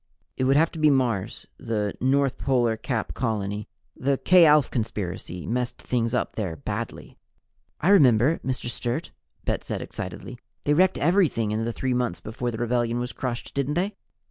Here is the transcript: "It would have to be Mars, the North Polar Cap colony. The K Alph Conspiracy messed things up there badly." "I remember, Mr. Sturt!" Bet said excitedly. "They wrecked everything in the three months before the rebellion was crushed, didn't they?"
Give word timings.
"It 0.35 0.45
would 0.45 0.55
have 0.55 0.71
to 0.71 0.79
be 0.79 0.89
Mars, 0.89 1.45
the 1.59 1.93
North 2.01 2.39
Polar 2.39 2.75
Cap 2.75 3.13
colony. 3.13 3.67
The 3.95 4.17
K 4.17 4.47
Alph 4.47 4.71
Conspiracy 4.71 5.45
messed 5.45 5.79
things 5.79 6.15
up 6.15 6.35
there 6.35 6.55
badly." 6.55 7.19
"I 7.79 7.89
remember, 7.89 8.39
Mr. 8.39 8.67
Sturt!" 8.67 9.11
Bet 9.45 9.63
said 9.63 9.79
excitedly. 9.83 10.39
"They 10.63 10.73
wrecked 10.73 10.97
everything 10.97 11.51
in 11.51 11.65
the 11.65 11.71
three 11.71 11.93
months 11.93 12.19
before 12.19 12.49
the 12.49 12.57
rebellion 12.57 12.97
was 12.97 13.13
crushed, 13.13 13.53
didn't 13.53 13.75
they?" 13.75 13.93